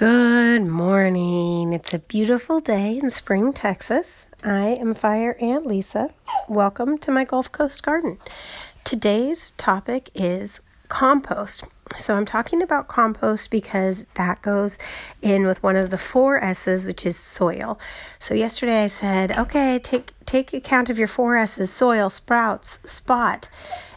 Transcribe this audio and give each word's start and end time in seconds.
Good 0.00 0.62
morning. 0.62 1.74
It's 1.74 1.92
a 1.92 1.98
beautiful 1.98 2.60
day 2.60 2.98
in 3.02 3.10
Spring, 3.10 3.52
Texas. 3.52 4.28
I 4.42 4.68
am 4.80 4.94
Fire 4.94 5.36
Ant 5.42 5.66
Lisa. 5.66 6.14
Welcome 6.48 6.96
to 7.00 7.10
my 7.10 7.24
Gulf 7.24 7.52
Coast 7.52 7.82
garden. 7.82 8.16
Today's 8.82 9.50
topic 9.58 10.08
is 10.14 10.60
compost. 10.88 11.64
So, 12.00 12.16
I'm 12.16 12.24
talking 12.24 12.62
about 12.62 12.88
compost 12.88 13.50
because 13.50 14.06
that 14.14 14.42
goes 14.42 14.78
in 15.22 15.46
with 15.46 15.62
one 15.62 15.76
of 15.76 15.90
the 15.90 15.98
four 15.98 16.42
S's, 16.42 16.86
which 16.86 17.06
is 17.06 17.16
soil. 17.16 17.78
So, 18.18 18.34
yesterday 18.34 18.84
I 18.84 18.88
said, 18.88 19.36
okay, 19.36 19.78
take, 19.78 20.12
take 20.26 20.52
account 20.52 20.90
of 20.90 20.98
your 20.98 21.08
four 21.08 21.36
S's 21.36 21.70
soil, 21.70 22.10
sprouts, 22.10 22.78
spot 22.90 23.48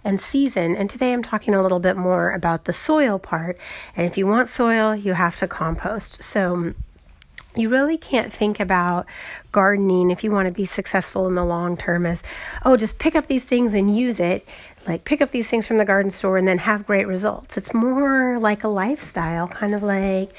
and 0.04 0.20
season. 0.20 0.76
And 0.76 0.90
today 0.90 1.14
I'm 1.14 1.24
talking 1.24 1.56
a 1.56 1.62
little 1.62 1.80
bit 1.80 1.96
more 1.96 2.32
about 2.32 2.66
the 2.66 2.74
soil 2.74 3.20
part. 3.20 3.58
And 3.96 4.06
if 4.06 4.18
you 4.18 4.28
want 4.28 4.50
soil, 4.50 4.96
you 4.96 5.14
have 5.14 5.38
to 5.38 5.48
compost. 5.48 6.22
So 6.22 6.74
you 7.56 7.70
really 7.70 7.98
can't 7.98 8.32
think 8.34 8.60
about 8.60 9.06
gardening 9.52 10.10
if 10.10 10.24
you 10.24 10.32
want 10.32 10.48
to 10.48 10.54
be 10.54 10.66
successful 10.66 11.28
in 11.28 11.36
the 11.36 11.46
long 11.46 11.78
term 11.78 12.06
as, 12.06 12.24
oh, 12.66 12.76
just 12.76 13.00
pick 13.00 13.16
up 13.16 13.28
these 13.28 13.46
things 13.46 13.74
and 13.74 13.96
use 13.96 14.20
it. 14.20 14.48
Like 14.88 15.06
pick 15.06 15.22
up 15.22 15.32
these 15.32 15.50
things 15.50 15.66
from 15.66 15.78
the 15.78 15.86
garden 15.86 16.12
store 16.12 16.38
and 16.38 16.48
then 16.48 16.58
have 16.58 16.86
great 16.86 17.08
results. 17.08 17.56
It's 17.56 17.74
more 17.74 18.38
like 18.40 18.64
a 18.64 18.68
lifestyle, 18.68 19.48
kind 19.48 19.74
of 19.74 19.82
like 19.82 20.34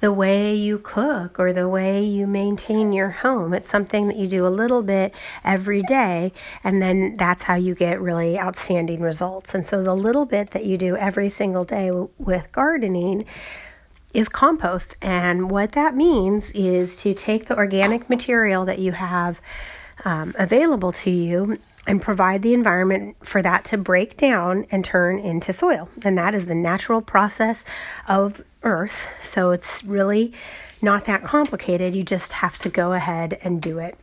the 0.00 0.12
way 0.12 0.54
you 0.54 0.78
cook 0.78 1.38
or 1.38 1.52
the 1.52 1.68
way 1.68 2.02
you 2.02 2.26
maintain 2.26 2.92
your 2.92 3.10
home. 3.10 3.52
It's 3.52 3.68
something 3.68 4.08
that 4.08 4.16
you 4.16 4.26
do 4.26 4.46
a 4.46 4.48
little 4.48 4.82
bit 4.82 5.14
every 5.44 5.82
day, 5.82 6.32
and 6.64 6.80
then 6.80 7.16
that's 7.18 7.42
how 7.42 7.56
you 7.56 7.74
get 7.74 8.00
really 8.00 8.38
outstanding 8.38 9.02
results. 9.02 9.54
And 9.54 9.66
so 9.66 9.82
the 9.82 9.94
little 9.94 10.24
bit 10.24 10.52
that 10.52 10.64
you 10.64 10.78
do 10.78 10.96
every 10.96 11.28
single 11.28 11.64
day 11.64 11.90
with 11.90 12.50
gardening 12.52 13.26
is 14.12 14.28
compost. 14.28 14.96
And 15.00 15.50
what 15.50 15.72
that 15.72 15.94
means 15.94 16.52
is 16.52 16.96
to 17.02 17.14
take 17.14 17.46
the 17.46 17.56
organic 17.56 18.08
material 18.08 18.64
that 18.64 18.78
you 18.78 18.92
have 18.92 19.40
um, 20.04 20.34
available 20.38 20.92
to 20.92 21.10
you 21.10 21.58
and 21.86 22.00
provide 22.00 22.42
the 22.42 22.54
environment 22.54 23.16
for 23.22 23.42
that 23.42 23.64
to 23.66 23.78
break 23.78 24.16
down 24.16 24.66
and 24.70 24.84
turn 24.84 25.18
into 25.18 25.52
soil. 25.52 25.88
And 26.04 26.16
that 26.18 26.34
is 26.34 26.46
the 26.46 26.54
natural 26.54 27.00
process 27.00 27.64
of 28.06 28.42
Earth. 28.62 29.08
So 29.20 29.50
it's 29.50 29.82
really 29.82 30.32
not 30.82 31.06
that 31.06 31.24
complicated. 31.24 31.94
You 31.94 32.02
just 32.02 32.32
have 32.34 32.58
to 32.58 32.68
go 32.68 32.92
ahead 32.92 33.38
and 33.42 33.60
do 33.60 33.78
it. 33.78 33.96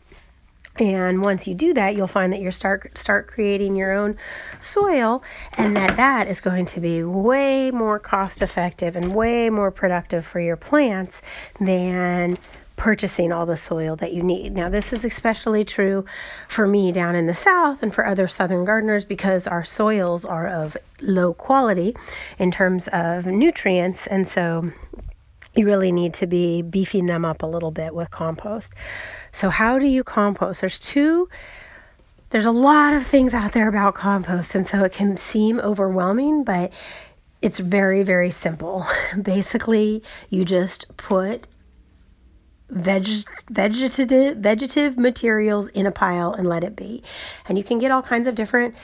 And 0.80 1.22
once 1.22 1.48
you 1.48 1.56
do 1.56 1.74
that, 1.74 1.96
you'll 1.96 2.08
find 2.08 2.32
that 2.34 2.40
you 2.40 2.52
start 2.52 2.98
start 2.98 3.28
creating 3.28 3.76
your 3.76 3.94
own 3.94 4.16
soil, 4.60 5.24
and 5.58 5.76
that 5.76 5.98
that 5.98 6.28
is 6.28 6.40
going 6.40 6.66
to 6.68 6.80
be 6.80 7.04
way 7.04 7.72
more 7.72 8.00
cost 8.00 8.42
effective 8.42 8.96
and 8.96 9.16
way 9.16 9.50
more 9.50 9.72
productive 9.72 10.26
for 10.26 10.40
your 10.40 10.58
plants 10.58 11.22
than 11.60 12.38
purchasing 12.76 13.32
all 13.32 13.48
the 13.48 13.58
soil 13.58 13.96
that 13.96 14.14
you 14.14 14.22
need. 14.22 14.54
Now, 14.54 14.70
this 14.70 14.94
is 14.94 15.04
especially 15.04 15.66
true 15.66 16.06
for 16.48 16.68
me 16.68 16.92
down 16.92 17.16
in 17.16 17.26
the 17.26 17.34
south 17.34 17.82
and 17.82 17.94
for 17.94 18.06
other 18.06 18.28
southern 18.28 18.66
gardeners 18.66 19.04
because 19.04 19.48
our 19.48 19.64
soils 19.64 20.24
are 20.24 20.48
of 20.48 20.78
low 21.02 21.34
quality 21.34 21.96
in 22.38 22.52
terms 22.52 22.88
of 22.90 23.26
nutrients, 23.26 24.06
and 24.06 24.28
so 24.28 24.72
you 25.58 25.66
really 25.66 25.92
need 25.92 26.14
to 26.16 26.28
be 26.28 26.62
beefing 26.62 27.08
them 27.08 27.26
up 27.26 27.42
a 27.42 27.48
little 27.48 27.72
bit 27.72 27.96
with 27.96 28.12
compost. 28.12 28.74
So, 29.32 29.50
how 29.50 29.80
do 29.80 29.88
you 29.88 30.04
compost? 30.04 30.62
There's 30.62 30.80
two 30.80 31.30
there's 32.30 32.46
a 32.46 32.52
lot 32.52 32.94
of 32.94 33.06
things 33.06 33.34
out 33.34 33.54
there 33.54 33.70
about 33.70 33.96
compost, 33.96 34.54
and 34.54 34.68
so 34.68 34.84
it 34.84 34.92
can 34.92 35.16
seem 35.16 35.60
overwhelming, 35.60 36.44
but 36.44 36.74
it's 37.42 37.60
very, 37.60 38.04
very 38.04 38.30
simple. 38.30 38.86
Basically, 39.22 40.04
you 40.30 40.44
just 40.44 40.86
put 40.98 41.48
veg, 42.70 43.08
vegetative 43.50 44.38
vegetative 44.38 44.98
materials 44.98 45.70
in 45.70 45.86
a 45.86 45.92
pile 45.92 46.34
and 46.34 46.48
let 46.48 46.64
it 46.64 46.76
be. 46.76 47.04
And 47.48 47.58
you 47.58 47.64
can 47.64 47.80
get 47.80 47.92
all 47.92 48.02
kinds 48.02 48.28
of 48.28 48.36
different 48.36 48.76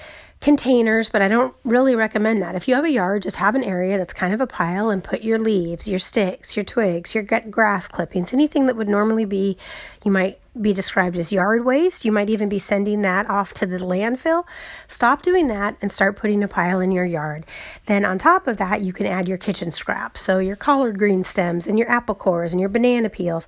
containers, 0.44 1.08
but 1.08 1.22
I 1.22 1.30
don't 1.30 1.56
really 1.64 1.96
recommend 1.96 2.42
that. 2.42 2.54
If 2.54 2.68
you 2.68 2.76
have 2.76 2.84
a 2.84 2.92
yard, 2.92 3.24
just 3.24 3.38
have 3.38 3.56
an 3.56 3.64
area 3.64 3.98
that's 3.98 4.14
kind 4.14 4.34
of 4.34 4.42
a 4.42 4.48
pile 4.48 4.90
and 4.90 5.02
put 5.02 5.24
your 5.24 5.40
leaves, 5.40 5.88
your 5.88 6.00
sticks, 6.00 6.58
your 6.58 6.66
twigs, 6.66 7.16
your 7.16 7.24
grass 7.24 7.88
clippings, 7.88 8.34
anything 8.34 8.66
that 8.66 8.76
would 8.76 8.90
normally 8.90 9.24
be, 9.24 9.58
you 10.04 10.12
might 10.12 10.40
be 10.60 10.74
described 10.74 11.18
as 11.18 11.34
yard 11.34 11.66
waste. 11.66 12.06
You 12.06 12.12
might 12.12 12.30
even 12.30 12.50
be 12.50 12.60
sending 12.60 13.02
that 13.02 13.30
off 13.30 13.54
to 13.56 13.66
the 13.66 13.78
landfill. 13.78 14.46
Stop 14.88 15.22
doing 15.22 15.48
that 15.48 15.76
and 15.82 15.92
start 15.92 16.16
putting 16.16 16.44
a 16.44 16.48
pile 16.48 16.80
in 16.80 16.92
your 16.92 17.06
yard. 17.06 17.46
Then, 17.86 18.06
on 18.06 18.18
top 18.18 18.48
of 18.48 18.58
that, 18.58 18.82
you 18.82 18.94
can 18.94 19.06
add 19.06 19.28
your 19.28 19.38
kitchen 19.38 19.72
scraps. 19.72 20.22
So, 20.22 20.40
your 20.40 20.56
collard 20.56 21.00
green 21.00 21.24
stems 21.24 21.66
and 21.68 21.78
your 21.78 21.90
apple 21.90 22.16
cores 22.16 22.54
and 22.54 22.60
your 22.60 22.70
banana 22.70 23.10
peels, 23.10 23.48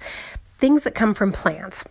things 0.58 0.84
that 0.84 0.96
come 0.96 1.14
from 1.14 1.32
plants. 1.32 1.86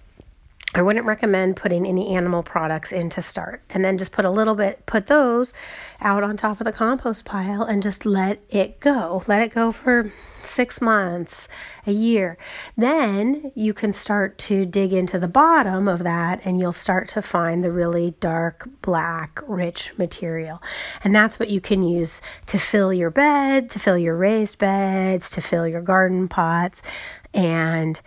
I 0.77 0.83
wouldn't 0.83 1.07
recommend 1.07 1.55
putting 1.55 1.87
any 1.87 2.17
animal 2.17 2.43
products 2.43 2.91
in 2.91 3.09
to 3.11 3.23
start. 3.23 3.63
And 3.71 3.85
then 3.85 3.97
just 3.97 4.11
put 4.11 4.25
a 4.25 4.31
little 4.31 4.57
bit, 4.57 4.85
put 4.87 5.07
those 5.07 5.55
out 6.01 6.25
on 6.25 6.37
top 6.37 6.61
of 6.61 6.65
the 6.65 6.73
compost 6.73 7.25
pile 7.25 7.63
and 7.63 7.81
just 7.81 8.05
let 8.05 8.41
it 8.51 8.81
go. 8.81 9.23
Let 9.29 9.41
it 9.41 9.55
go 9.55 9.71
for 9.71 10.13
six 10.43 10.81
months, 10.81 11.47
a 11.87 11.93
year. 11.93 12.37
Then 12.77 13.53
you 13.55 13.73
can 13.73 13.93
start 13.93 14.37
to 14.39 14.67
dig 14.67 14.93
into 14.93 15.19
the 15.19 15.29
bottom 15.29 15.87
of 15.87 16.03
that 16.03 16.45
and 16.45 16.59
you'll 16.59 16.73
start 16.73 17.09
to 17.11 17.23
find 17.23 17.63
the 17.63 17.71
really 17.71 18.17
dark, 18.19 18.69
black, 18.83 19.41
rich 19.47 19.93
material. 19.97 20.61
And 21.05 21.15
that's 21.15 21.39
what 21.39 21.51
you 21.51 21.61
can 21.61 21.85
use 21.85 22.21
to 22.47 22.59
fill 22.59 22.93
your 22.93 23.11
bed, 23.11 23.71
to 23.71 23.79
fill 23.79 23.97
your 23.97 24.17
raised 24.17 24.59
beds, 24.59 25.31
to 25.31 25.41
fill 25.41 25.69
your 25.69 25.83
garden 25.83 26.27
pots. 26.27 26.83
And 27.33 28.01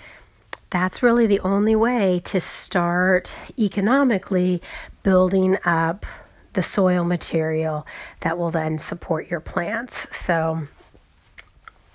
that's 0.69 1.01
really 1.01 1.28
the 1.28 1.39
only 1.41 1.75
way 1.75 2.19
to 2.25 2.39
start 2.39 3.35
economically 3.57 4.61
building 5.03 5.57
up 5.66 6.05
the 6.53 6.63
soil 6.63 7.03
material 7.03 7.85
that 8.22 8.38
will 8.38 8.51
then 8.51 8.77
support 8.77 9.29
your 9.29 9.39
plants. 9.39 10.07
So 10.16 10.67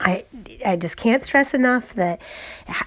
I, 0.03 0.25
I 0.66 0.77
just 0.77 0.97
can't 0.97 1.22
stress 1.22 1.55
enough 1.55 1.94
that 1.94 2.21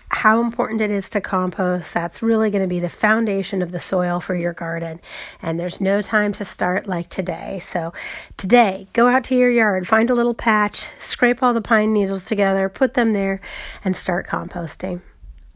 how 0.09 0.41
important 0.41 0.81
it 0.81 0.91
is 0.91 1.09
to 1.12 1.22
compost. 1.22 1.94
That's 1.94 2.22
really 2.22 2.50
going 2.50 2.63
to 2.63 2.68
be 2.68 2.79
the 2.79 2.90
foundation 2.90 3.62
of 3.62 3.72
the 3.72 3.79
soil 3.79 4.19
for 4.19 4.35
your 4.35 4.53
garden. 4.53 5.00
And 5.41 5.59
there's 5.59 5.79
no 5.79 6.01
time 6.01 6.34
to 6.34 6.45
start 6.45 6.88
like 6.88 7.09
today. 7.09 7.59
So, 7.59 7.94
today, 8.38 8.88
go 8.94 9.07
out 9.07 9.24
to 9.25 9.35
your 9.35 9.51
yard, 9.51 9.88
find 9.88 10.09
a 10.09 10.16
little 10.16 10.34
patch, 10.34 10.88
scrape 11.00 11.41
all 11.41 11.53
the 11.53 11.62
pine 11.62 11.94
needles 11.94 12.25
together, 12.25 12.68
put 12.68 12.95
them 12.95 13.13
there, 13.13 13.40
and 13.84 13.95
start 13.95 14.28
composting. 14.28 15.01